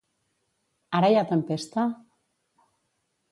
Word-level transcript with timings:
Ara 0.99 1.11
hi 1.13 1.19
ha 1.19 1.23
tempesta? 1.33 1.83